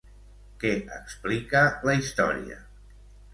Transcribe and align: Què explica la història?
Què 0.63 0.71
explica 0.95 1.61
la 1.91 1.95
història? 1.99 2.59